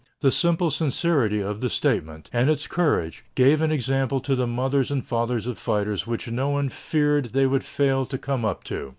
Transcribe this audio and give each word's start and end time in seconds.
The 0.21 0.31
simple 0.31 0.71
sincerity 0.71 1.41
of 1.41 1.61
this 1.61 1.75
statement, 1.75 2.27
and 2.33 2.49
its 2.49 2.65
courage, 2.65 3.23
gave 3.35 3.61
an 3.61 3.71
example 3.71 4.19
to 4.21 4.33
the 4.33 4.47
mothers 4.47 4.89
and 4.89 5.05
fathers 5.05 5.45
of 5.45 5.59
fighters 5.59 6.07
which 6.07 6.27
no 6.27 6.49
one 6.49 6.69
feared 6.69 7.25
they 7.33 7.45
would 7.45 7.63
fail 7.63 8.07
to 8.07 8.17
come 8.17 8.43
up 8.43 8.63
to. 8.63 8.89